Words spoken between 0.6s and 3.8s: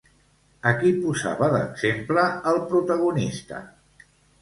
A qui posava d'exemple, el protagonista?